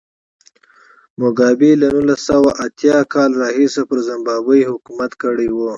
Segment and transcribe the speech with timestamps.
[1.19, 5.57] موګابي له نولس سوه اتیا کال راهیسې پر زیمبابوې حکومت کړی و.